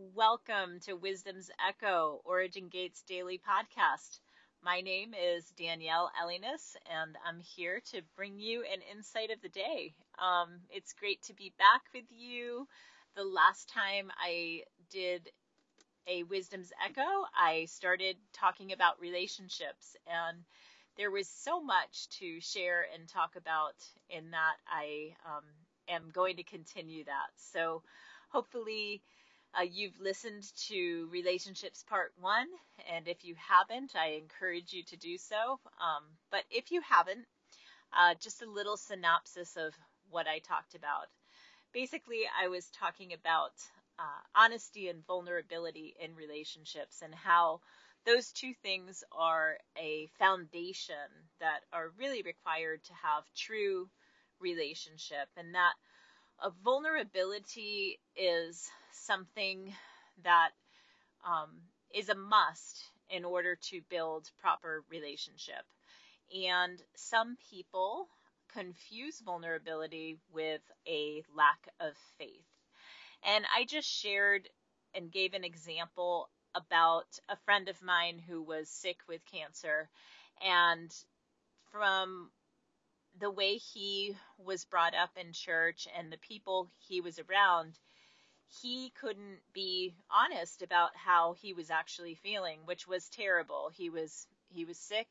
Welcome 0.00 0.80
to 0.86 0.94
Wisdom's 0.94 1.50
Echo, 1.68 2.22
Origin 2.24 2.68
Gates 2.68 3.02
Daily 3.02 3.38
Podcast. 3.38 4.20
My 4.62 4.80
name 4.80 5.12
is 5.12 5.50
Danielle 5.58 6.10
Elliness, 6.18 6.74
and 6.90 7.16
I'm 7.28 7.38
here 7.38 7.82
to 7.92 8.00
bring 8.16 8.38
you 8.38 8.62
an 8.62 8.80
insight 8.90 9.30
of 9.30 9.42
the 9.42 9.50
day. 9.50 9.92
Um, 10.18 10.60
it's 10.70 10.94
great 10.94 11.20
to 11.24 11.34
be 11.34 11.52
back 11.58 11.82
with 11.92 12.06
you. 12.08 12.66
The 13.14 13.24
last 13.24 13.68
time 13.68 14.10
I 14.18 14.62
did 14.90 15.28
a 16.06 16.22
Wisdom's 16.22 16.72
Echo, 16.82 17.26
I 17.38 17.66
started 17.66 18.16
talking 18.32 18.72
about 18.72 19.02
relationships, 19.02 19.96
and 20.06 20.38
there 20.96 21.10
was 21.10 21.28
so 21.28 21.62
much 21.62 22.08
to 22.20 22.40
share 22.40 22.86
and 22.94 23.06
talk 23.06 23.36
about 23.36 23.74
in 24.08 24.30
that. 24.30 24.56
I 24.66 25.14
um, 25.26 25.44
am 25.88 26.08
going 26.10 26.36
to 26.36 26.42
continue 26.42 27.04
that. 27.04 27.32
So 27.36 27.82
hopefully, 28.30 29.02
uh, 29.58 29.62
you've 29.62 29.98
listened 30.00 30.44
to 30.68 31.08
Relationships 31.10 31.84
Part 31.88 32.12
1, 32.20 32.46
and 32.94 33.08
if 33.08 33.24
you 33.24 33.34
haven't, 33.36 33.96
I 33.96 34.12
encourage 34.12 34.72
you 34.72 34.82
to 34.84 34.96
do 34.96 35.18
so. 35.18 35.58
Um, 35.80 36.04
but 36.30 36.44
if 36.50 36.70
you 36.70 36.80
haven't, 36.82 37.26
uh, 37.92 38.14
just 38.20 38.42
a 38.42 38.50
little 38.50 38.76
synopsis 38.76 39.56
of 39.56 39.74
what 40.10 40.26
I 40.28 40.38
talked 40.38 40.74
about. 40.74 41.06
Basically, 41.72 42.22
I 42.40 42.48
was 42.48 42.70
talking 42.70 43.12
about 43.12 43.52
uh, 43.98 44.22
honesty 44.34 44.88
and 44.88 45.04
vulnerability 45.06 45.94
in 46.00 46.14
relationships 46.14 47.02
and 47.02 47.14
how 47.14 47.60
those 48.06 48.32
two 48.32 48.54
things 48.62 49.04
are 49.12 49.58
a 49.76 50.08
foundation 50.18 50.94
that 51.40 51.60
are 51.72 51.92
really 51.98 52.22
required 52.22 52.82
to 52.84 52.92
have 52.94 53.24
true 53.36 53.88
relationship 54.40 55.28
and 55.36 55.54
that 55.54 55.74
a 56.42 56.50
vulnerability 56.64 57.98
is 58.16 58.68
something 58.92 59.72
that 60.24 60.50
um, 61.26 61.50
is 61.94 62.08
a 62.08 62.14
must 62.14 62.84
in 63.10 63.24
order 63.24 63.56
to 63.56 63.80
build 63.90 64.30
proper 64.40 64.84
relationship. 64.90 65.64
And 66.32 66.80
some 66.96 67.36
people 67.50 68.08
confuse 68.52 69.20
vulnerability 69.20 70.18
with 70.32 70.62
a 70.86 71.22
lack 71.36 71.68
of 71.80 71.92
faith. 72.18 72.46
And 73.24 73.44
I 73.54 73.64
just 73.64 73.88
shared 73.88 74.48
and 74.94 75.12
gave 75.12 75.34
an 75.34 75.44
example 75.44 76.28
about 76.54 77.06
a 77.28 77.36
friend 77.44 77.68
of 77.68 77.82
mine 77.82 78.18
who 78.18 78.42
was 78.42 78.68
sick 78.68 78.98
with 79.08 79.20
cancer. 79.30 79.88
And 80.42 80.90
from 81.70 82.30
the 83.20 83.30
way 83.30 83.56
he 83.56 84.16
was 84.38 84.64
brought 84.64 84.94
up 84.94 85.10
in 85.16 85.32
church 85.32 85.86
and 85.96 86.10
the 86.10 86.18
people 86.18 86.70
he 86.88 87.00
was 87.00 87.18
around, 87.18 87.78
he 88.62 88.90
couldn't 89.00 89.38
be 89.52 89.94
honest 90.10 90.62
about 90.62 90.96
how 90.96 91.34
he 91.34 91.52
was 91.52 91.70
actually 91.70 92.14
feeling, 92.14 92.60
which 92.64 92.88
was 92.88 93.08
terrible. 93.08 93.70
He 93.74 93.90
was 93.90 94.26
he 94.52 94.64
was 94.64 94.78
sick 94.78 95.06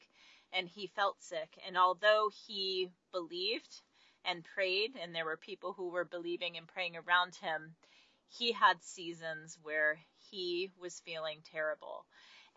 and 0.51 0.67
he 0.67 0.87
felt 0.87 1.21
sick. 1.21 1.57
And 1.65 1.77
although 1.77 2.29
he 2.47 2.89
believed 3.11 3.81
and 4.25 4.43
prayed 4.43 4.97
and 5.01 5.15
there 5.15 5.25
were 5.25 5.37
people 5.37 5.73
who 5.73 5.89
were 5.89 6.03
believing 6.03 6.57
and 6.57 6.67
praying 6.67 6.97
around 6.97 7.35
him, 7.35 7.75
he 8.27 8.51
had 8.51 8.83
seasons 8.83 9.57
where 9.61 9.99
he 10.31 10.71
was 10.79 10.99
feeling 11.05 11.39
terrible. 11.51 12.05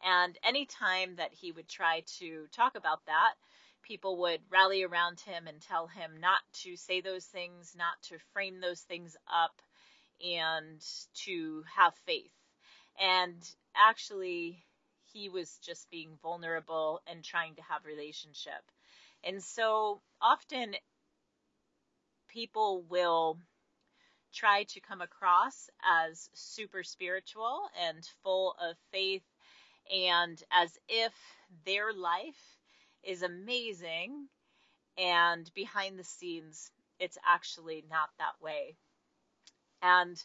And 0.05 0.37
any 0.42 0.66
time 0.66 1.16
that 1.16 1.33
he 1.33 1.53
would 1.53 1.69
try 1.69 2.03
to 2.19 2.47
talk 2.53 2.75
about 2.75 3.05
that, 3.06 3.34
people 3.83 4.19
would 4.19 4.41
rally 4.50 4.83
around 4.83 5.20
him 5.20 5.47
and 5.47 5.61
tell 5.61 5.86
him 5.86 6.20
not 6.20 6.41
to 6.62 6.77
say 6.77 7.00
those 7.00 7.25
things, 7.25 7.75
not 7.77 8.00
to 8.02 8.19
frame 8.33 8.61
those 8.61 8.80
things 8.80 9.16
up, 9.33 9.61
and 10.25 10.80
to 11.14 11.64
have 11.77 11.94
faith. 12.06 12.33
And 13.00 13.36
actually, 13.77 14.64
he 15.12 15.28
was 15.28 15.58
just 15.58 15.91
being 15.91 16.19
vulnerable 16.22 17.00
and 17.06 17.25
trying 17.25 17.55
to 17.56 17.62
have 17.62 17.84
relationship. 17.84 18.62
And 19.25 19.42
so 19.42 20.00
often 20.21 20.75
people 22.28 22.84
will 22.88 23.38
try 24.32 24.65
to 24.65 24.81
come 24.81 25.00
across 25.00 25.69
as 25.84 26.31
super 26.32 26.82
spiritual 26.82 27.69
and 27.88 28.09
full 28.22 28.54
of 28.60 28.76
faith 28.91 29.22
and 29.92 30.42
as 30.50 30.78
if 30.88 31.12
their 31.66 31.92
life 31.92 32.62
is 33.05 33.23
amazing 33.23 34.29
and 34.99 35.51
behind 35.55 35.99
the 35.99 36.05
scenes 36.05 36.71
it's 36.99 37.19
actually 37.27 37.85
not 37.91 38.11
that 38.19 38.35
way. 38.41 38.77
And 39.83 40.23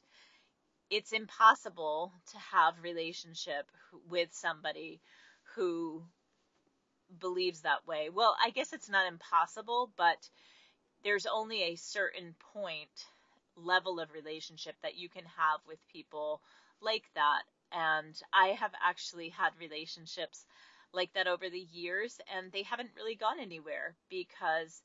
it's 0.89 1.11
impossible 1.11 2.13
to 2.31 2.37
have 2.37 2.75
relationship 2.83 3.65
with 4.09 4.29
somebody 4.33 5.01
who 5.55 6.03
believes 7.19 7.61
that 7.61 7.85
way. 7.87 8.09
Well 8.13 8.35
i 8.43 8.49
guess 8.51 8.73
it's 8.73 8.89
not 8.89 9.07
impossible 9.07 9.91
but 9.97 10.29
there's 11.03 11.25
only 11.25 11.63
a 11.63 11.75
certain 11.75 12.35
point 12.53 13.05
level 13.55 13.99
of 13.99 14.11
relationship 14.13 14.75
that 14.83 14.95
you 14.95 15.09
can 15.09 15.23
have 15.37 15.59
with 15.67 15.79
people 15.91 16.41
like 16.81 17.05
that. 17.15 17.43
And 17.71 18.15
i 18.33 18.47
have 18.49 18.71
actually 18.85 19.29
had 19.29 19.51
relationships 19.59 20.45
like 20.97 21.13
that 21.13 21.27
over 21.27 21.49
the 21.49 21.67
years, 21.71 22.19
and 22.35 22.51
they 22.51 22.63
haven't 22.63 22.89
really 22.97 23.15
gone 23.15 23.39
anywhere 23.39 23.95
because 24.09 24.81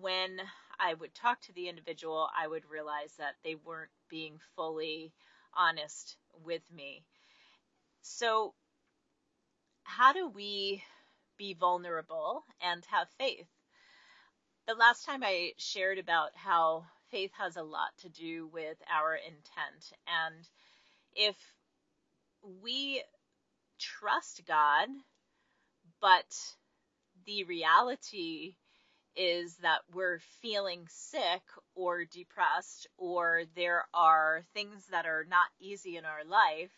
when 0.00 0.40
I 0.80 0.94
would 0.94 1.14
talk 1.14 1.40
to 1.42 1.52
the 1.52 1.68
individual, 1.68 2.28
I 2.36 2.48
would 2.48 2.64
realize 2.68 3.12
that 3.18 3.34
they 3.44 3.54
weren't 3.54 3.90
being 4.08 4.38
fully 4.56 5.12
honest 5.54 6.16
with 6.44 6.62
me. 6.74 7.04
So, 8.00 8.54
how 9.84 10.12
do 10.12 10.28
we 10.28 10.82
be 11.36 11.54
vulnerable 11.54 12.44
and 12.60 12.84
have 12.86 13.08
faith? 13.18 13.46
The 14.66 14.74
last 14.74 15.04
time 15.04 15.22
I 15.22 15.52
shared 15.58 15.98
about 15.98 16.30
how 16.34 16.84
faith 17.10 17.32
has 17.38 17.56
a 17.56 17.62
lot 17.62 17.90
to 17.98 18.08
do 18.08 18.48
with 18.48 18.76
our 18.92 19.14
intent. 19.14 19.92
And 20.06 20.48
if 21.14 21.36
we 22.62 23.02
trust 23.78 24.42
God, 24.46 24.88
but 26.00 26.26
the 27.26 27.44
reality 27.44 28.54
is 29.16 29.56
that 29.56 29.80
we're 29.92 30.20
feeling 30.40 30.86
sick 30.88 31.42
or 31.74 32.04
depressed 32.04 32.86
or 32.96 33.42
there 33.56 33.84
are 33.92 34.42
things 34.54 34.86
that 34.90 35.06
are 35.06 35.24
not 35.28 35.48
easy 35.60 35.96
in 35.96 36.04
our 36.04 36.24
life, 36.24 36.70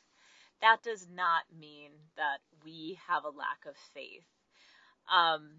that 0.63 0.83
does 0.83 1.07
not 1.15 1.43
mean 1.59 1.91
that 2.17 2.39
we 2.65 2.99
have 3.09 3.25
a 3.25 3.29
lack 3.29 3.67
of 3.67 3.77
faith. 3.95 4.25
Um, 5.13 5.51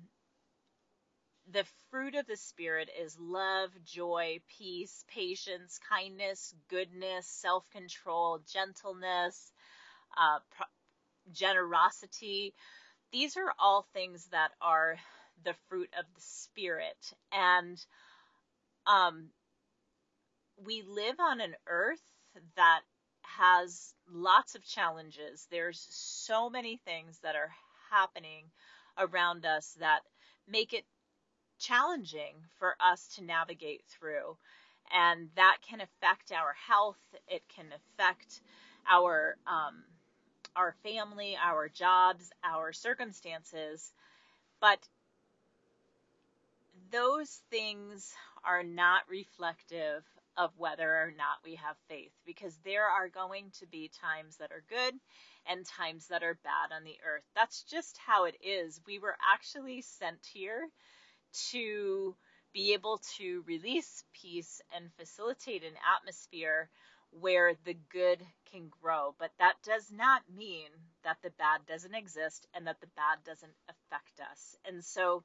the 1.51 1.65
fruit 1.89 2.15
of 2.15 2.27
the 2.27 2.37
Spirit 2.37 2.89
is 3.03 3.17
love, 3.19 3.71
joy, 3.85 4.39
peace, 4.57 5.03
patience, 5.07 5.79
kindness, 5.89 6.53
goodness, 6.69 7.27
self 7.27 7.69
control, 7.71 8.39
gentleness, 8.51 9.51
uh, 10.17 10.39
generosity. 11.31 12.53
These 13.11 13.37
are 13.37 13.53
all 13.59 13.85
things 13.93 14.27
that 14.31 14.51
are 14.61 14.97
the 15.43 15.55
fruit 15.69 15.89
of 15.97 16.05
the 16.15 16.21
Spirit. 16.21 17.13
And 17.31 17.83
um, 18.87 19.29
we 20.65 20.83
live 20.87 21.19
on 21.19 21.41
an 21.41 21.55
earth 21.67 22.01
that 22.55 22.81
has 23.23 23.93
lots 24.11 24.55
of 24.55 24.65
challenges. 24.65 25.47
There's 25.51 25.85
so 25.89 26.49
many 26.49 26.77
things 26.85 27.19
that 27.23 27.35
are 27.35 27.51
happening 27.89 28.45
around 28.97 29.45
us 29.45 29.75
that 29.79 30.01
make 30.47 30.73
it 30.73 30.85
challenging 31.59 32.35
for 32.59 32.75
us 32.79 33.07
to 33.15 33.23
navigate 33.23 33.83
through. 33.87 34.37
And 34.93 35.29
that 35.35 35.57
can 35.67 35.81
affect 35.81 36.31
our 36.31 36.53
health. 36.67 36.99
It 37.27 37.43
can 37.55 37.67
affect 37.73 38.41
our 38.89 39.37
um, 39.47 39.83
our 40.55 40.75
family, 40.83 41.37
our 41.41 41.69
jobs, 41.69 42.29
our 42.43 42.73
circumstances. 42.73 43.91
But 44.59 44.79
those 46.91 47.29
things 47.49 48.11
are 48.43 48.63
not 48.63 49.01
reflective 49.09 50.03
of 50.37 50.51
whether 50.57 50.89
or 50.89 51.13
not 51.17 51.43
we 51.43 51.55
have 51.55 51.75
faith 51.89 52.11
because 52.25 52.57
there 52.63 52.85
are 52.85 53.09
going 53.09 53.51
to 53.59 53.67
be 53.67 53.91
times 54.01 54.37
that 54.37 54.51
are 54.51 54.63
good 54.69 54.93
and 55.47 55.65
times 55.65 56.07
that 56.07 56.23
are 56.23 56.39
bad 56.43 56.75
on 56.75 56.83
the 56.83 56.97
earth. 57.05 57.23
That's 57.35 57.63
just 57.63 57.97
how 57.97 58.25
it 58.25 58.35
is. 58.41 58.79
We 58.87 58.99
were 58.99 59.15
actually 59.33 59.81
sent 59.81 60.25
here 60.33 60.67
to 61.51 62.15
be 62.53 62.73
able 62.73 62.99
to 63.17 63.43
release 63.45 64.03
peace 64.13 64.61
and 64.75 64.91
facilitate 64.97 65.63
an 65.63 65.73
atmosphere 65.97 66.69
where 67.11 67.53
the 67.65 67.77
good 67.91 68.19
can 68.51 68.69
grow. 68.81 69.15
But 69.19 69.31
that 69.39 69.55
does 69.63 69.91
not 69.91 70.23
mean 70.35 70.69
that 71.03 71.17
the 71.21 71.31
bad 71.37 71.61
doesn't 71.67 71.95
exist 71.95 72.47
and 72.53 72.67
that 72.67 72.79
the 72.81 72.87
bad 72.95 73.23
doesn't 73.25 73.53
affect 73.69 74.19
us. 74.31 74.55
And 74.65 74.83
so, 74.83 75.23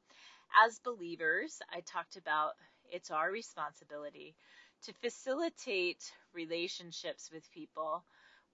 as 0.64 0.78
believers, 0.78 1.60
I 1.72 1.80
talked 1.80 2.16
about 2.16 2.52
it's 2.90 3.10
our 3.10 3.30
responsibility 3.30 4.34
to 4.84 4.92
facilitate 4.94 6.12
relationships 6.32 7.30
with 7.32 7.50
people 7.50 8.04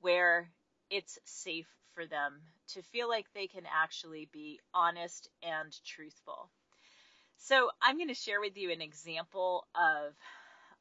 where 0.00 0.48
it's 0.90 1.18
safe 1.24 1.68
for 1.94 2.06
them 2.06 2.40
to 2.68 2.82
feel 2.82 3.08
like 3.08 3.26
they 3.34 3.46
can 3.46 3.64
actually 3.70 4.28
be 4.32 4.60
honest 4.74 5.28
and 5.42 5.72
truthful. 5.84 6.48
So 7.36 7.70
I'm 7.82 7.96
going 7.96 8.08
to 8.08 8.14
share 8.14 8.40
with 8.40 8.56
you 8.56 8.70
an 8.70 8.80
example 8.80 9.66
of 9.74 10.14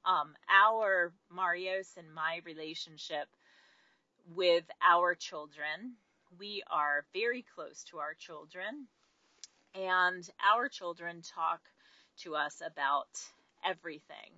um, 0.05 0.33
our 0.49 1.13
Marios 1.35 1.97
and 1.97 2.13
my 2.13 2.41
relationship 2.45 3.27
with 4.35 4.63
our 4.81 5.15
children. 5.15 5.95
We 6.39 6.63
are 6.71 7.05
very 7.13 7.45
close 7.55 7.83
to 7.85 7.97
our 7.97 8.13
children, 8.13 8.87
and 9.75 10.27
our 10.53 10.69
children 10.69 11.21
talk 11.21 11.61
to 12.19 12.35
us 12.35 12.61
about 12.65 13.09
everything, 13.65 14.31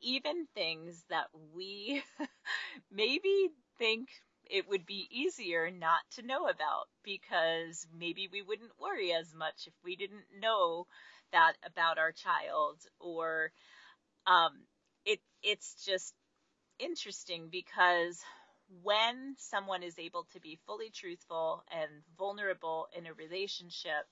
even 0.00 0.46
things 0.54 1.04
that 1.10 1.26
we 1.54 2.02
maybe 2.92 3.50
think 3.78 4.08
it 4.50 4.68
would 4.68 4.86
be 4.86 5.08
easier 5.10 5.70
not 5.70 6.00
to 6.16 6.22
know 6.22 6.48
about 6.48 6.88
because 7.04 7.86
maybe 7.96 8.28
we 8.32 8.42
wouldn't 8.42 8.80
worry 8.80 9.12
as 9.12 9.34
much 9.34 9.66
if 9.66 9.74
we 9.84 9.96
didn't 9.96 10.24
know 10.40 10.86
that 11.32 11.54
about 11.64 11.98
our 11.98 12.12
child 12.12 12.78
or 12.98 13.52
um, 14.26 14.52
it 15.08 15.20
it's 15.42 15.84
just 15.86 16.14
interesting 16.78 17.48
because 17.50 18.20
when 18.82 19.34
someone 19.38 19.82
is 19.82 19.98
able 19.98 20.26
to 20.32 20.40
be 20.40 20.58
fully 20.66 20.90
truthful 20.90 21.64
and 21.72 21.90
vulnerable 22.18 22.88
in 22.96 23.06
a 23.06 23.14
relationship, 23.14 24.06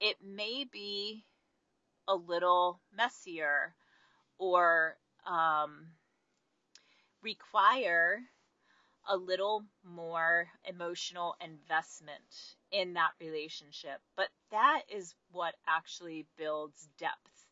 it 0.00 0.16
may 0.22 0.64
be 0.64 1.24
a 2.08 2.16
little 2.16 2.80
messier 2.96 3.74
or 4.38 4.96
um, 5.26 5.88
require 7.22 8.20
a 9.08 9.16
little 9.16 9.64
more 9.84 10.48
emotional 10.64 11.36
investment 11.40 12.56
in 12.72 12.94
that 12.94 13.12
relationship. 13.20 14.00
But 14.16 14.28
that 14.50 14.82
is 14.88 15.14
what 15.32 15.54
actually 15.66 16.26
builds 16.36 16.88
depth 16.98 17.46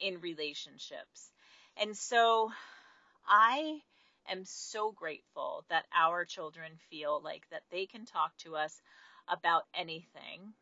in 0.00 0.20
relationships. 0.20 1.32
And 1.80 1.96
so 1.96 2.50
I 3.26 3.80
am 4.28 4.44
so 4.44 4.92
grateful 4.92 5.64
that 5.70 5.86
our 5.94 6.24
children 6.24 6.72
feel 6.90 7.20
like 7.22 7.44
that 7.50 7.62
they 7.70 7.86
can 7.86 8.04
talk 8.04 8.36
to 8.38 8.56
us 8.56 8.80
about 9.28 9.62
anything 9.74 10.54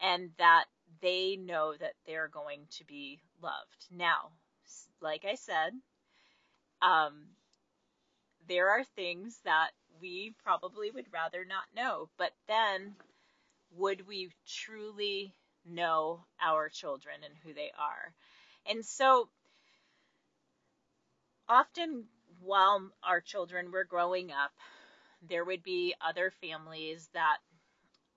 and 0.00 0.30
that 0.38 0.64
they 1.00 1.36
know 1.36 1.74
that 1.80 1.94
they're 2.06 2.28
going 2.28 2.66
to 2.78 2.84
be 2.84 3.20
loved. 3.42 3.86
Now, 3.90 4.32
like 5.00 5.24
I 5.24 5.36
said, 5.36 5.72
um, 6.82 7.24
there 8.46 8.68
are 8.70 8.84
things 8.96 9.38
that 9.44 9.70
we 10.00 10.34
probably 10.42 10.90
would 10.90 11.06
rather 11.12 11.44
not 11.44 11.64
know, 11.74 12.08
but 12.18 12.32
then 12.48 12.94
would 13.76 14.06
we 14.06 14.30
truly 14.46 15.32
know 15.64 16.24
our 16.42 16.68
children 16.68 17.16
and 17.24 17.34
who 17.42 17.54
they 17.54 17.70
are? 17.78 18.12
And 18.66 18.84
so 18.84 19.28
often 21.48 22.04
while 22.40 22.90
our 23.02 23.20
children 23.20 23.70
were 23.70 23.84
growing 23.84 24.30
up, 24.30 24.52
there 25.28 25.44
would 25.44 25.62
be 25.62 25.94
other 26.00 26.32
families 26.40 27.08
that 27.14 27.38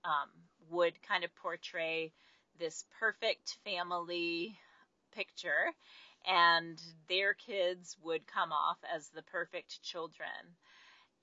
um, 0.04 0.28
would 0.70 0.94
kind 1.02 1.24
of 1.24 1.34
portray 1.36 2.12
this 2.58 2.84
perfect 2.98 3.58
family 3.64 4.58
picture 5.14 5.72
and 6.26 6.80
their 7.08 7.34
kids 7.34 7.96
would 8.02 8.26
come 8.26 8.52
off 8.52 8.78
as 8.94 9.08
the 9.08 9.22
perfect 9.22 9.82
children. 9.82 10.28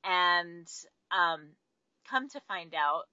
And 0.04 0.68
um, 1.12 1.50
come 2.10 2.30
to 2.30 2.40
find 2.48 2.74
out, 2.74 3.04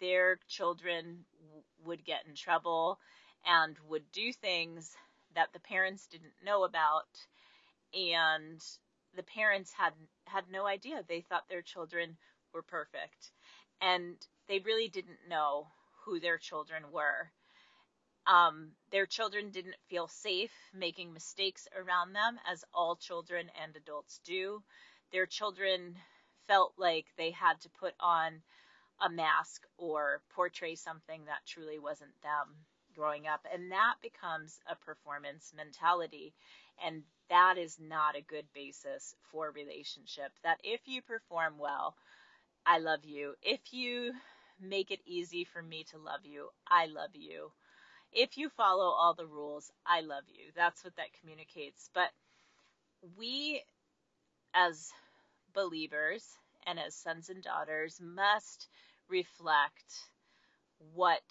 their 0.00 0.38
children 0.48 1.24
w- 1.46 1.62
would 1.84 2.04
get 2.04 2.26
in 2.28 2.34
trouble 2.34 2.98
and 3.46 3.76
would 3.88 4.10
do 4.12 4.32
things 4.32 4.94
that 5.34 5.52
the 5.52 5.60
parents 5.60 6.06
didn't 6.06 6.32
know 6.44 6.64
about. 6.64 7.08
And 7.94 8.60
the 9.14 9.22
parents 9.22 9.72
had 9.72 9.92
had 10.26 10.44
no 10.50 10.66
idea. 10.66 11.02
They 11.06 11.22
thought 11.22 11.48
their 11.48 11.62
children 11.62 12.16
were 12.52 12.62
perfect. 12.62 13.32
And 13.80 14.16
they 14.48 14.60
really 14.60 14.88
didn't 14.88 15.28
know 15.28 15.68
who 16.04 16.20
their 16.20 16.38
children 16.38 16.84
were. 16.92 17.30
Um, 18.26 18.72
their 18.90 19.06
children 19.06 19.50
didn't 19.50 19.76
feel 19.88 20.06
safe 20.06 20.52
making 20.72 21.12
mistakes 21.12 21.66
around 21.76 22.12
them, 22.12 22.38
as 22.46 22.64
all 22.72 22.96
children 22.96 23.50
and 23.60 23.74
adults 23.74 24.20
do. 24.24 24.62
Their 25.10 25.26
children 25.26 25.96
felt 26.46 26.74
like 26.76 27.06
they 27.16 27.30
had 27.30 27.60
to 27.62 27.70
put 27.70 27.94
on 27.98 28.42
a 29.00 29.08
mask 29.10 29.62
or 29.78 30.20
portray 30.34 30.74
something 30.74 31.24
that 31.24 31.46
truly 31.46 31.78
wasn't 31.78 32.20
them 32.22 32.66
growing 32.94 33.26
up. 33.26 33.46
And 33.52 33.72
that 33.72 33.94
becomes 34.02 34.58
a 34.70 34.74
performance 34.76 35.52
mentality. 35.56 36.34
And 36.84 37.02
that 37.28 37.58
is 37.58 37.78
not 37.80 38.16
a 38.16 38.22
good 38.22 38.46
basis 38.54 39.14
for 39.30 39.50
relationship. 39.50 40.32
That 40.42 40.58
if 40.64 40.80
you 40.86 41.02
perform 41.02 41.54
well, 41.58 41.94
I 42.66 42.78
love 42.78 43.04
you. 43.04 43.34
If 43.42 43.72
you 43.72 44.12
make 44.60 44.90
it 44.90 45.00
easy 45.06 45.44
for 45.44 45.62
me 45.62 45.84
to 45.90 45.98
love 45.98 46.24
you, 46.24 46.48
I 46.68 46.86
love 46.86 47.10
you 47.14 47.52
if 48.12 48.36
you 48.36 48.48
follow 48.48 48.86
all 48.86 49.14
the 49.14 49.26
rules, 49.26 49.70
I 49.86 50.00
love 50.00 50.24
you. 50.28 50.50
That's 50.54 50.82
what 50.84 50.96
that 50.96 51.12
communicates. 51.20 51.90
But 51.94 52.10
we, 53.16 53.62
as 54.54 54.90
believers 55.54 56.24
and 56.66 56.78
as 56.78 56.94
sons 56.94 57.30
and 57.30 57.42
daughters, 57.42 58.00
must 58.02 58.68
reflect 59.08 60.10
what 60.94 61.22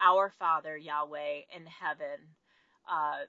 our 0.00 0.30
Father 0.38 0.76
Yahweh 0.76 1.42
in 1.54 1.66
heaven 1.66 2.18
uh, 2.90 3.24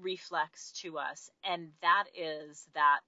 reflects 0.00 0.72
to 0.82 0.98
us, 0.98 1.30
and 1.44 1.70
that 1.82 2.04
is 2.14 2.66
that 2.74 3.00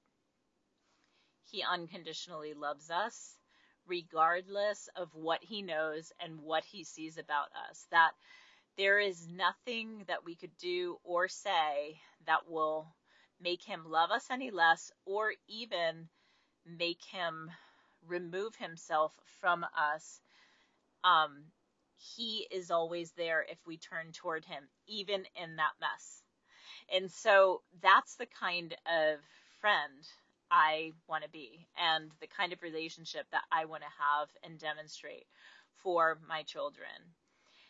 He 1.50 1.62
unconditionally 1.62 2.54
loves 2.54 2.90
us, 2.90 3.38
regardless 3.86 4.88
of 4.96 5.14
what 5.14 5.42
He 5.42 5.62
knows 5.62 6.12
and 6.20 6.40
what 6.40 6.64
He 6.64 6.84
sees 6.84 7.18
about 7.18 7.48
us. 7.70 7.86
That 7.90 8.12
there 8.78 9.00
is 9.00 9.26
nothing 9.26 10.04
that 10.06 10.24
we 10.24 10.36
could 10.36 10.56
do 10.56 10.98
or 11.02 11.26
say 11.28 12.00
that 12.26 12.48
will 12.48 12.94
make 13.40 13.62
him 13.64 13.84
love 13.84 14.10
us 14.10 14.30
any 14.30 14.50
less 14.50 14.92
or 15.04 15.32
even 15.48 16.08
make 16.64 17.02
him 17.04 17.50
remove 18.06 18.54
himself 18.56 19.12
from 19.40 19.64
us. 19.76 20.20
Um, 21.02 21.44
he 21.98 22.46
is 22.50 22.70
always 22.70 23.12
there 23.12 23.44
if 23.48 23.58
we 23.66 23.76
turn 23.76 24.12
toward 24.12 24.44
him, 24.44 24.64
even 24.86 25.24
in 25.42 25.56
that 25.56 25.72
mess. 25.80 26.22
And 26.94 27.10
so 27.10 27.62
that's 27.82 28.16
the 28.16 28.26
kind 28.26 28.72
of 28.86 29.18
friend 29.60 30.06
I 30.50 30.92
want 31.08 31.24
to 31.24 31.30
be 31.30 31.66
and 31.76 32.10
the 32.20 32.26
kind 32.26 32.52
of 32.52 32.62
relationship 32.62 33.26
that 33.32 33.44
I 33.52 33.66
want 33.66 33.82
to 33.82 33.88
have 33.88 34.28
and 34.42 34.58
demonstrate 34.58 35.26
for 35.82 36.18
my 36.26 36.42
children. 36.44 36.88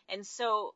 And 0.08 0.26
so 0.26 0.74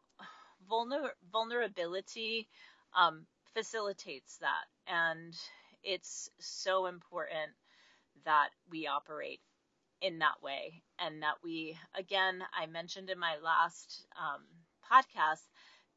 vulner- 0.71 1.13
vulnerability 1.31 2.49
um, 2.97 3.27
facilitates 3.55 4.39
that. 4.39 4.67
And 4.87 5.35
it's 5.83 6.31
so 6.41 6.87
important 6.87 7.53
that 8.25 8.49
we 8.71 8.87
operate 8.87 9.41
in 10.03 10.19
that 10.19 10.43
way 10.43 10.83
and 10.99 11.23
that 11.23 11.37
we, 11.43 11.79
again, 11.95 12.43
I 12.59 12.67
mentioned 12.67 13.11
in 13.11 13.19
my 13.19 13.37
last 13.43 14.07
um, 14.19 14.43
podcast 14.91 15.47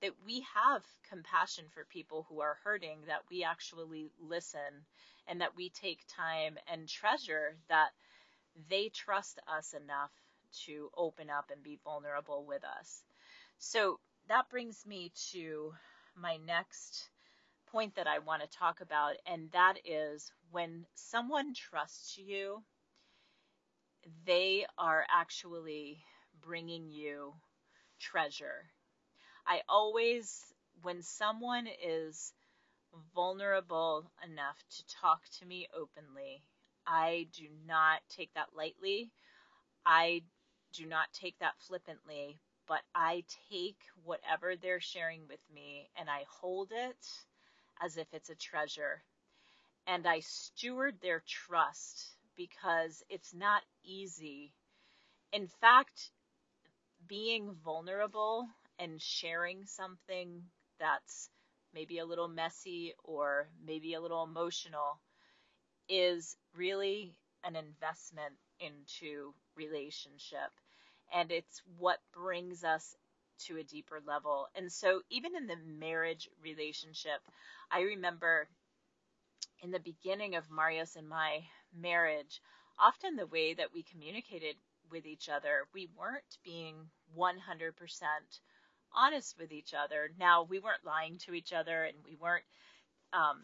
that 0.01 0.11
we 0.25 0.45
have 0.55 0.83
compassion 1.09 1.65
for 1.73 1.85
people 1.85 2.25
who 2.29 2.41
are 2.41 2.57
hurting, 2.63 2.99
that 3.07 3.23
we 3.31 3.43
actually 3.43 4.11
listen 4.19 4.85
and 5.27 5.41
that 5.41 5.57
we 5.57 5.69
take 5.69 5.99
time 6.07 6.57
and 6.71 6.87
treasure 6.87 7.57
that 7.69 7.89
they 8.69 8.89
trust 8.89 9.39
us 9.47 9.73
enough 9.73 10.11
to 10.65 10.89
open 10.95 11.29
up 11.29 11.51
and 11.51 11.63
be 11.63 11.79
vulnerable 11.83 12.45
with 12.45 12.63
us. 12.63 13.03
So 13.57 13.99
that 14.29 14.49
brings 14.49 14.85
me 14.85 15.11
to 15.31 15.73
my 16.15 16.37
next 16.45 17.09
point 17.67 17.95
that 17.95 18.07
I 18.07 18.19
want 18.19 18.41
to 18.43 18.57
talk 18.57 18.81
about, 18.81 19.15
and 19.25 19.51
that 19.51 19.79
is 19.85 20.31
when 20.51 20.85
someone 20.95 21.53
trusts 21.53 22.17
you, 22.17 22.63
they 24.25 24.65
are 24.77 25.05
actually 25.09 26.03
bringing 26.41 26.89
you 26.89 27.33
treasure. 27.99 28.69
I 29.47 29.61
always, 29.67 30.53
when 30.81 31.01
someone 31.01 31.67
is 31.83 32.33
vulnerable 33.13 34.11
enough 34.23 34.57
to 34.69 34.85
talk 34.87 35.21
to 35.39 35.45
me 35.45 35.67
openly, 35.75 36.43
I 36.87 37.27
do 37.33 37.47
not 37.65 38.01
take 38.09 38.33
that 38.35 38.55
lightly. 38.55 39.11
I 39.85 40.23
do 40.73 40.85
not 40.85 41.07
take 41.13 41.37
that 41.39 41.59
flippantly, 41.59 42.39
but 42.67 42.81
I 42.93 43.23
take 43.51 43.77
whatever 44.03 44.55
they're 44.55 44.79
sharing 44.79 45.27
with 45.27 45.41
me 45.53 45.89
and 45.95 46.09
I 46.09 46.25
hold 46.29 46.71
it 46.71 47.07
as 47.81 47.97
if 47.97 48.07
it's 48.13 48.29
a 48.29 48.35
treasure. 48.35 49.03
And 49.87 50.07
I 50.07 50.21
steward 50.21 50.95
their 51.01 51.23
trust 51.27 52.14
because 52.35 53.03
it's 53.09 53.33
not 53.33 53.61
easy. 53.83 54.53
In 55.31 55.47
fact, 55.47 56.11
being 57.07 57.53
vulnerable 57.63 58.47
and 58.79 59.01
sharing 59.01 59.65
something 59.65 60.43
that's 60.79 61.29
maybe 61.73 61.99
a 61.99 62.05
little 62.05 62.27
messy 62.27 62.93
or 63.03 63.47
maybe 63.65 63.93
a 63.93 64.01
little 64.01 64.23
emotional 64.23 64.99
is 65.87 66.35
really 66.55 67.13
an 67.43 67.55
investment 67.55 68.33
into 68.59 69.33
relationship 69.55 70.51
and 71.13 71.31
it's 71.31 71.61
what 71.77 71.99
brings 72.13 72.63
us 72.63 72.95
to 73.37 73.57
a 73.57 73.63
deeper 73.63 73.99
level. 74.05 74.47
And 74.55 74.71
so 74.71 75.01
even 75.09 75.35
in 75.35 75.47
the 75.47 75.57
marriage 75.79 76.29
relationship, 76.41 77.19
I 77.69 77.81
remember 77.81 78.47
in 79.61 79.71
the 79.71 79.79
beginning 79.79 80.35
of 80.35 80.49
Marius 80.49 80.95
and 80.95 81.07
my 81.07 81.41
marriage, 81.75 82.41
often 82.79 83.15
the 83.15 83.27
way 83.27 83.53
that 83.53 83.73
we 83.73 83.83
communicated 83.83 84.55
with 84.91 85.05
each 85.05 85.29
other, 85.29 85.67
we 85.73 85.87
weren't 85.97 86.37
being 86.43 86.75
100% 87.17 87.71
honest 88.93 89.35
with 89.39 89.51
each 89.51 89.73
other. 89.73 90.11
Now, 90.19 90.43
we 90.43 90.59
weren't 90.59 90.85
lying 90.85 91.17
to 91.25 91.33
each 91.33 91.53
other 91.53 91.83
and 91.83 91.97
we 92.05 92.15
weren't, 92.15 92.45
um, 93.13 93.43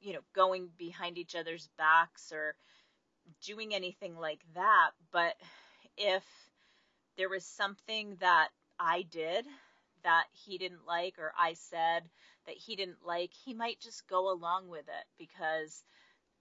you 0.00 0.12
know, 0.12 0.20
going 0.34 0.68
behind 0.78 1.18
each 1.18 1.34
other's 1.34 1.68
backs 1.78 2.32
or 2.32 2.54
doing 3.44 3.74
anything 3.74 4.16
like 4.16 4.40
that. 4.54 4.90
But 5.12 5.34
if 5.96 6.24
there 7.16 7.28
was 7.28 7.44
something 7.44 8.16
that 8.20 8.48
I 8.78 9.02
did 9.02 9.46
that 10.02 10.24
he 10.32 10.58
didn't 10.58 10.86
like 10.86 11.18
or 11.18 11.32
I 11.38 11.54
said 11.54 12.02
that 12.46 12.56
he 12.56 12.76
didn't 12.76 13.04
like, 13.04 13.30
he 13.32 13.54
might 13.54 13.80
just 13.80 14.06
go 14.08 14.30
along 14.30 14.68
with 14.68 14.86
it 14.86 15.06
because 15.18 15.82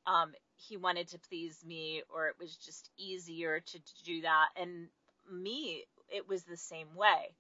um, 0.05 0.33
he 0.67 0.77
wanted 0.77 1.07
to 1.09 1.19
please 1.19 1.63
me 1.65 2.03
or 2.13 2.27
it 2.27 2.35
was 2.39 2.55
just 2.55 2.89
easier 2.97 3.59
to, 3.59 3.79
to 3.79 4.03
do 4.05 4.21
that. 4.21 4.47
And 4.55 4.87
me, 5.31 5.83
it 6.09 6.27
was 6.27 6.43
the 6.43 6.57
same 6.57 6.95
way. 6.95 7.35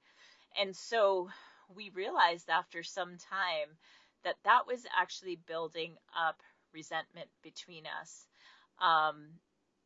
And 0.59 0.75
so 0.75 1.29
we 1.75 1.89
realized 1.93 2.49
after 2.49 2.83
some 2.83 3.17
time 3.17 3.77
that 4.23 4.35
that 4.45 4.67
was 4.67 4.85
actually 4.99 5.39
building 5.47 5.95
up 6.17 6.41
resentment 6.73 7.29
between 7.43 7.83
us. 8.01 8.25
Um, 8.81 9.27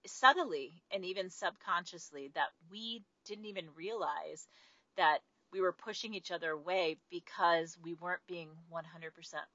subtly 0.06 0.72
and 0.92 1.04
even 1.04 1.30
subconsciously 1.30 2.32
that 2.34 2.50
we 2.72 3.04
didn't 3.26 3.46
even 3.46 3.66
realize 3.76 4.48
that 4.96 5.20
we 5.52 5.62
were 5.62 5.74
pushing 5.74 6.14
each 6.14 6.32
other 6.32 6.52
away 6.52 6.98
because 7.10 7.78
we 7.84 7.94
weren't 7.94 8.26
being 8.28 8.50
100% 8.74 8.84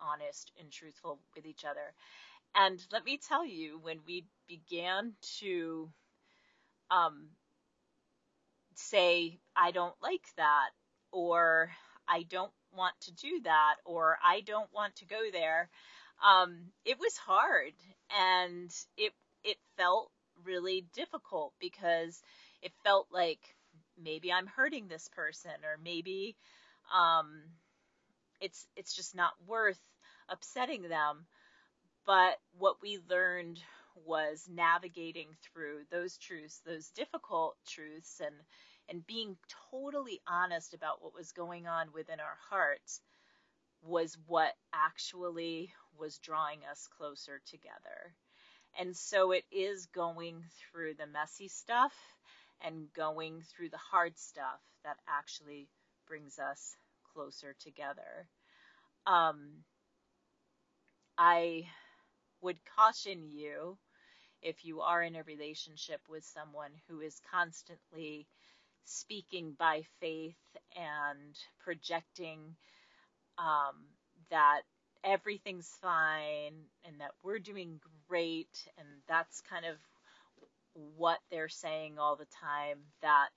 honest 0.01 0.53
and 0.59 0.71
truthful 0.71 1.19
with 1.35 1.47
each 1.47 1.65
other. 1.65 1.95
And 2.55 2.85
let 2.93 3.05
me 3.05 3.19
tell 3.19 3.45
you, 3.47 3.79
when 3.81 4.01
we 4.07 4.27
began 4.47 5.15
to 5.41 5.91
um, 6.91 7.29
say, 8.75 9.39
I 9.57 9.71
don't 9.71 9.95
like 10.03 10.27
that, 10.37 10.71
or 11.13 11.71
I 12.09 12.25
don't 12.25 12.53
want 12.75 12.95
to 13.03 13.13
do 13.13 13.41
that, 13.45 13.77
or 13.85 14.19
I 14.25 14.41
don't 14.41 14.73
want 14.73 14.97
to 14.97 15.07
go 15.07 15.21
there, 15.33 15.71
um, 16.25 16.59
it 16.85 16.99
was 16.99 17.17
hard 17.17 17.73
and 18.17 18.71
it 18.97 19.13
it 19.45 19.57
felt 19.77 20.11
really 20.45 20.87
difficult 20.95 21.53
because 21.61 22.23
it 22.63 22.73
felt 22.85 23.09
like 23.13 23.41
maybe 24.01 24.33
I'm 24.33 24.47
hurting 24.47 24.87
this 24.89 25.09
person 25.09 25.51
or 25.65 25.79
maybe 25.83 26.37
um, 26.95 27.43
it's 28.41 28.67
it's 28.77 28.95
just 28.95 29.15
not 29.15 29.33
worth 29.47 29.81
upsetting 30.29 30.83
them. 30.83 31.27
But 32.07 32.39
what 32.59 32.77
we 32.83 32.99
learned 33.09 33.61
was 34.05 34.49
navigating 34.51 35.29
through 35.43 35.83
those 35.91 36.17
truths, 36.17 36.61
those 36.65 36.89
difficult 36.91 37.57
truths 37.67 38.21
and 38.21 38.35
and 38.89 39.07
being 39.07 39.37
totally 39.71 40.21
honest 40.27 40.75
about 40.75 41.03
what 41.03 41.15
was 41.15 41.31
going 41.33 41.69
on 41.69 41.93
within 41.95 42.19
our 42.19 42.37
hearts 42.51 43.01
was 43.83 44.19
what 44.27 44.53
actually 44.73 45.73
was 45.97 46.19
drawing 46.19 46.61
us 46.71 46.89
closer 46.99 47.41
together. 47.47 48.15
And 48.79 48.97
so 48.97 49.33
it 49.33 49.45
is 49.53 49.87
going 49.87 50.43
through 50.59 50.95
the 50.95 51.07
messy 51.07 51.49
stuff 51.49 51.93
and 52.65 52.93
going 52.93 53.43
through 53.43 53.71
the 53.71 53.79
hard 53.79 54.19
stuff 54.19 54.61
that 54.85 54.97
actually 55.09 55.69
brings 56.07 56.39
us 56.39 56.77
closer 57.15 57.55
together. 57.61 58.29
Um, 59.07 59.65
I 61.19 61.67
would 62.43 62.59
caution 62.77 63.29
you 63.31 63.79
if 64.43 64.65
you 64.65 64.81
are 64.81 65.03
in 65.03 65.17
a 65.17 65.23
relationship 65.23 66.01
with 66.09 66.25
someone 66.25 66.73
who 66.89 67.01
is 67.01 67.21
constantly 67.33 68.27
speaking 68.85 69.55
by 69.59 69.83
faith 70.01 70.35
and 70.77 71.37
projecting 71.61 72.57
um, 73.39 73.77
that 74.31 74.63
everything's 75.05 75.71
fine 75.81 76.55
and 76.85 77.01
that 77.01 77.13
we're 77.23 77.39
doing 77.39 77.81
great 78.09 78.67
and 78.79 78.87
that's 79.09 79.41
kind 79.43 79.65
of 79.65 79.77
what 80.97 81.19
they're 81.31 81.49
saying 81.49 81.99
all 81.99 82.17
the 82.17 82.27
time 82.41 82.79
that 83.03 83.29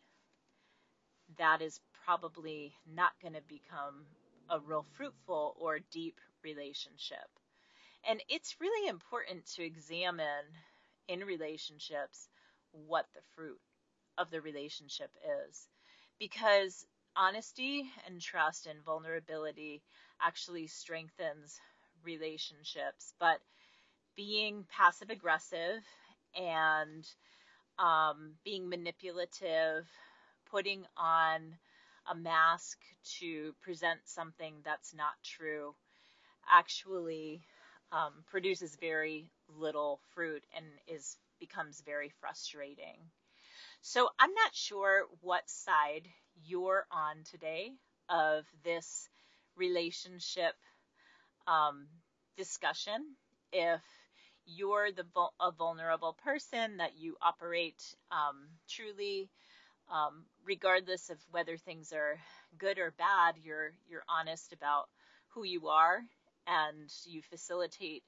that 1.38 1.62
is 1.62 1.80
probably 2.06 2.74
not 2.96 3.12
going 3.22 3.34
to 3.34 3.42
become 3.48 4.06
a 4.50 4.60
real 4.60 4.86
fruitful 4.96 5.56
or 5.60 5.80
deep 5.92 6.20
relationship. 6.44 7.28
And 8.08 8.22
it's 8.30 8.62
really 8.62 8.88
important 8.88 9.46
to 9.56 9.64
examine 9.64 10.46
in 11.08 11.22
relationships 11.22 12.30
what 12.72 13.06
the 13.14 13.22
fruit 13.36 13.60
of 14.18 14.30
the 14.32 14.42
relationship 14.42 15.12
is. 15.48 15.68
Because 16.20 16.86
honesty 17.16 17.90
and 18.08 18.22
trust 18.22 18.68
and 18.68 18.84
vulnerability 18.84 19.82
actually 20.22 20.68
strengthens 20.68 21.60
relationships. 22.04 23.14
But 23.20 23.40
being 24.16 24.66
passive 24.70 25.10
aggressive 25.10 25.84
and 26.36 27.08
um, 27.80 28.34
being 28.44 28.70
manipulative, 28.70 29.88
putting 30.52 30.86
on 30.98 31.58
a 32.10 32.16
mask 32.16 32.78
to 33.20 33.54
present 33.62 34.00
something 34.06 34.56
that's 34.64 34.94
not 34.94 35.14
true, 35.24 35.76
actually 36.52 37.42
um, 37.92 38.14
produces 38.28 38.76
very 38.80 39.30
little 39.58 40.00
fruit 40.14 40.44
and 40.56 40.66
is 40.88 41.18
becomes 41.40 41.82
very 41.86 42.12
frustrating. 42.22 42.98
So 43.82 44.10
I'm 44.20 44.34
not 44.34 44.54
sure 44.56 45.06
what 45.22 45.50
side 45.50 46.08
you're 46.46 46.86
on 46.92 47.18
today 47.30 47.74
of 48.10 48.46
this 48.64 49.10
relationship 49.56 50.54
um, 51.48 51.88
discussion. 52.38 53.16
If 53.52 53.82
you're 54.46 54.92
the 54.92 55.06
a 55.40 55.52
vulnerable 55.52 56.18
person, 56.24 56.78
that 56.78 56.98
you 56.98 57.16
operate 57.22 57.82
um, 58.12 58.48
truly, 58.70 59.30
um, 59.92 60.26
regardless 60.46 61.10
of 61.10 61.18
whether 61.32 61.58
things 61.58 61.94
are 61.94 62.20
good 62.58 62.78
or 62.78 62.92
bad. 62.98 63.36
You're 63.44 63.72
you're 63.90 64.06
honest 64.10 64.54
about 64.54 64.86
who 65.30 65.44
you 65.44 65.68
are, 65.68 66.02
and 66.48 66.90
you 67.06 67.22
facilitate 67.22 68.04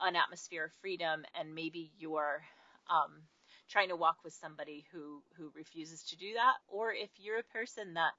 an 0.00 0.16
atmosphere 0.16 0.64
of 0.64 0.72
freedom. 0.80 1.24
And 1.38 1.54
maybe 1.54 1.92
you're 1.98 2.42
um, 2.90 3.22
trying 3.68 3.88
to 3.88 3.96
walk 3.96 4.16
with 4.24 4.34
somebody 4.34 4.84
who 4.92 5.22
who 5.36 5.50
refuses 5.54 6.02
to 6.04 6.16
do 6.16 6.34
that, 6.34 6.54
or 6.68 6.92
if 6.92 7.10
you're 7.16 7.38
a 7.38 7.54
person 7.54 7.94
that 7.94 8.12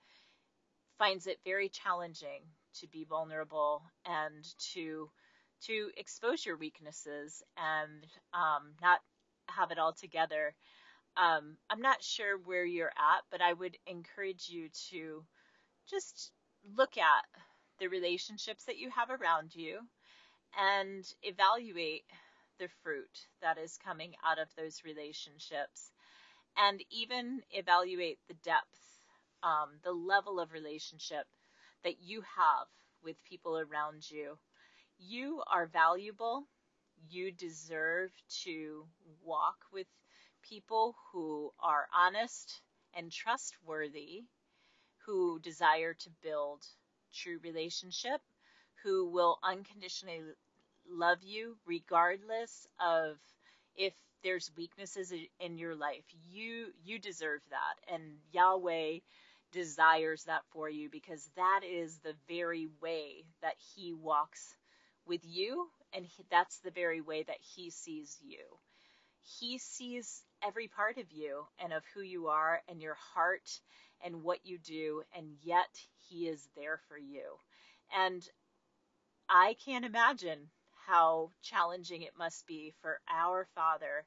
finds 0.97 1.27
it 1.27 1.37
very 1.43 1.69
challenging 1.69 2.41
to 2.79 2.87
be 2.87 3.05
vulnerable 3.05 3.83
and 4.05 4.45
to 4.73 5.09
to 5.61 5.89
expose 5.97 6.45
your 6.45 6.57
weaknesses 6.57 7.41
and 7.57 8.03
um, 8.33 8.73
not 8.81 8.99
have 9.47 9.71
it 9.71 9.79
all 9.79 9.93
together. 9.93 10.53
Um, 11.17 11.55
I'm 11.69 11.81
not 11.81 12.03
sure 12.03 12.37
where 12.37 12.65
you're 12.65 12.87
at, 12.87 13.23
but 13.31 13.41
I 13.41 13.53
would 13.53 13.77
encourage 13.87 14.49
you 14.49 14.69
to 14.89 15.23
just 15.89 16.31
look 16.77 16.97
at 16.97 17.23
the 17.79 17.87
relationships 17.87 18.65
that 18.65 18.77
you 18.77 18.89
have 18.91 19.09
around 19.09 19.55
you 19.55 19.79
and 20.57 21.05
evaluate 21.23 22.05
the 22.59 22.69
fruit 22.83 23.27
that 23.41 23.57
is 23.57 23.77
coming 23.83 24.13
out 24.25 24.39
of 24.39 24.47
those 24.55 24.83
relationships 24.85 25.91
and 26.57 26.83
even 26.89 27.41
evaluate 27.51 28.19
the 28.27 28.35
depth, 28.35 29.01
um, 29.43 29.69
the 29.83 29.91
level 29.91 30.39
of 30.39 30.53
relationship 30.53 31.25
that 31.83 32.01
you 32.01 32.21
have 32.21 32.67
with 33.03 33.23
people 33.25 33.57
around 33.57 34.09
you 34.09 34.37
you 34.99 35.43
are 35.51 35.67
valuable. 35.67 36.47
You 37.09 37.31
deserve 37.31 38.11
to 38.43 38.85
walk 39.23 39.57
with 39.71 39.87
people 40.41 40.95
who 41.11 41.51
are 41.59 41.87
honest 41.93 42.61
and 42.93 43.11
trustworthy, 43.11 44.23
who 45.05 45.39
desire 45.39 45.93
to 45.93 46.09
build 46.21 46.65
true 47.15 47.39
relationship, 47.43 48.21
who 48.83 49.09
will 49.09 49.39
unconditionally 49.43 50.21
love 50.89 51.19
you 51.23 51.57
regardless 51.65 52.67
of 52.79 53.17
if 53.75 53.93
there's 54.23 54.51
weaknesses 54.57 55.13
in 55.39 55.57
your 55.57 55.75
life, 55.75 56.03
you 56.31 56.67
you 56.83 56.99
deserve 56.99 57.41
that 57.49 57.93
and 57.93 58.03
Yahweh 58.31 58.99
desires 59.51 60.23
that 60.25 60.41
for 60.51 60.69
you 60.69 60.89
because 60.89 61.29
that 61.35 61.61
is 61.63 61.99
the 61.99 62.15
very 62.27 62.67
way 62.81 63.23
that 63.41 63.55
he 63.75 63.93
walks 63.93 64.55
with 65.07 65.21
you 65.23 65.67
and 65.93 66.05
he, 66.05 66.25
that's 66.29 66.59
the 66.59 66.71
very 66.71 67.01
way 67.01 67.23
that 67.23 67.37
he 67.39 67.69
sees 67.69 68.17
you. 68.27 68.43
He 69.39 69.57
sees 69.57 70.23
every 70.43 70.67
part 70.67 70.97
of 70.97 71.11
you 71.11 71.45
and 71.59 71.73
of 71.73 71.83
who 71.93 72.01
you 72.01 72.27
are 72.27 72.61
and 72.67 72.81
your 72.81 72.95
heart 72.95 73.61
and 74.03 74.23
what 74.23 74.39
you 74.45 74.57
do 74.57 75.03
and 75.15 75.27
yet 75.43 75.69
he 76.09 76.27
is 76.27 76.47
there 76.55 76.79
for 76.87 76.97
you. 76.97 77.23
And 77.95 78.27
I 79.29 79.55
can't 79.65 79.85
imagine 79.85 80.49
how 80.87 81.31
challenging 81.41 82.03
it 82.03 82.17
must 82.17 82.45
be 82.47 82.73
for 82.81 82.99
our 83.09 83.47
Father 83.55 84.05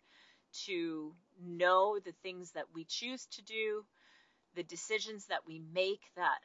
to 0.67 1.15
know 1.41 1.99
the 1.99 2.15
things 2.23 2.53
that 2.53 2.67
we 2.75 2.85
choose 2.85 3.27
to 3.27 3.43
do, 3.43 3.85
the 4.55 4.63
decisions 4.63 5.27
that 5.27 5.47
we 5.47 5.61
make 5.73 6.03
that, 6.17 6.39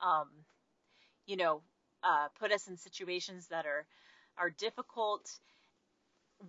um, 0.00 0.28
you 1.26 1.36
know, 1.36 1.62
uh, 2.02 2.28
put 2.38 2.52
us 2.52 2.68
in 2.68 2.76
situations 2.76 3.48
that 3.48 3.66
are 3.66 3.86
are 4.38 4.50
difficult 4.50 5.30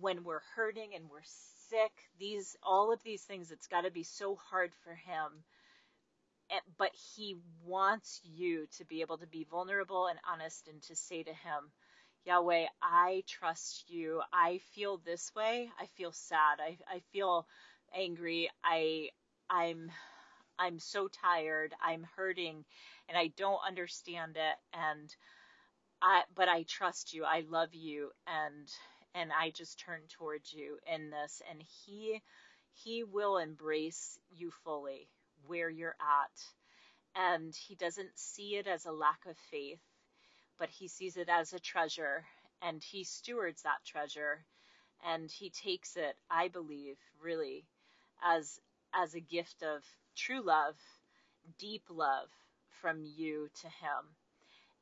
when 0.00 0.24
we're 0.24 0.40
hurting 0.54 0.94
and 0.94 1.10
we're 1.10 1.20
sick. 1.68 1.92
These 2.18 2.56
all 2.62 2.92
of 2.92 3.02
these 3.02 3.22
things, 3.22 3.50
it's 3.50 3.66
got 3.66 3.82
to 3.82 3.90
be 3.90 4.02
so 4.04 4.36
hard 4.36 4.72
for 4.84 4.94
him. 4.94 5.44
But 6.78 6.92
he 7.14 7.36
wants 7.64 8.20
you 8.24 8.66
to 8.76 8.84
be 8.84 9.00
able 9.00 9.18
to 9.18 9.26
be 9.26 9.44
vulnerable 9.44 10.06
and 10.06 10.18
honest 10.30 10.68
and 10.68 10.82
to 10.82 10.96
say 10.96 11.22
to 11.22 11.32
him, 11.32 11.70
Yahweh, 12.24 12.66
I 12.82 13.24
trust 13.26 13.90
you. 13.90 14.22
I 14.32 14.58
feel 14.74 14.98
this 14.98 15.34
way. 15.34 15.70
I 15.80 15.86
feel 15.86 16.12
sad. 16.12 16.60
I, 16.60 16.78
I 16.88 17.00
feel 17.12 17.46
angry. 17.94 18.50
I 18.64 19.10
I'm 19.50 19.90
I'm 20.58 20.78
so 20.78 21.08
tired. 21.08 21.74
I'm 21.82 22.06
hurting 22.16 22.64
and 23.08 23.18
I 23.18 23.28
don't 23.36 23.60
understand 23.66 24.36
it 24.36 24.56
and 24.72 25.14
I 26.02 26.22
but 26.34 26.48
I 26.48 26.64
trust 26.64 27.14
you. 27.14 27.24
I 27.24 27.44
love 27.48 27.74
you 27.74 28.10
and 28.26 28.68
and 29.14 29.32
I 29.32 29.50
just 29.50 29.78
turn 29.80 30.02
towards 30.08 30.52
you 30.52 30.78
in 30.86 31.10
this 31.10 31.42
and 31.50 31.62
he 31.62 32.22
he 32.74 33.04
will 33.04 33.38
embrace 33.38 34.18
you 34.30 34.50
fully 34.64 35.08
where 35.46 35.70
you're 35.70 35.96
at 36.00 36.42
and 37.14 37.54
he 37.54 37.74
doesn't 37.74 38.18
see 38.18 38.56
it 38.56 38.66
as 38.66 38.86
a 38.86 38.92
lack 38.92 39.20
of 39.28 39.36
faith 39.50 39.80
but 40.58 40.68
he 40.68 40.88
sees 40.88 41.16
it 41.16 41.28
as 41.28 41.52
a 41.52 41.60
treasure 41.60 42.24
and 42.62 42.82
he 42.82 43.04
stewards 43.04 43.62
that 43.62 43.84
treasure 43.84 44.44
and 45.06 45.30
he 45.30 45.50
takes 45.50 45.96
it 45.96 46.16
i 46.30 46.48
believe 46.48 46.96
really 47.22 47.64
as 48.24 48.60
as 48.94 49.14
a 49.14 49.20
gift 49.20 49.62
of 49.62 49.82
true 50.14 50.42
love 50.42 50.76
deep 51.58 51.82
love 51.90 52.28
from 52.80 53.04
you 53.04 53.48
to 53.60 53.66
him. 53.66 54.16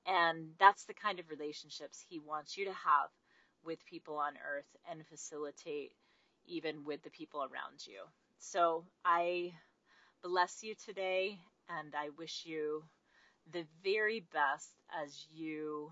And 0.06 0.50
that's 0.58 0.84
the 0.84 0.94
kind 0.94 1.20
of 1.20 1.30
relationships 1.30 2.04
he 2.08 2.18
wants 2.18 2.56
you 2.56 2.64
to 2.64 2.72
have 2.72 3.10
with 3.64 3.84
people 3.84 4.16
on 4.16 4.32
earth 4.36 4.76
and 4.90 5.06
facilitate 5.06 5.92
even 6.46 6.84
with 6.84 7.02
the 7.02 7.10
people 7.10 7.40
around 7.40 7.86
you. 7.86 8.00
So 8.38 8.84
i 9.04 9.52
bless 10.22 10.62
you 10.62 10.74
today 10.74 11.38
and 11.68 11.94
i 11.94 12.08
wish 12.18 12.44
you 12.44 12.82
the 13.52 13.64
very 13.82 14.20
best 14.32 14.70
as 15.02 15.26
you 15.32 15.90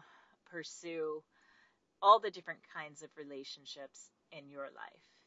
pursue 0.50 1.23
all 2.02 2.20
the 2.20 2.30
different 2.30 2.61
kinds 2.75 3.02
of 3.02 3.11
relationships 3.16 4.11
in 4.32 4.49
your 4.49 4.64
life. 4.64 5.18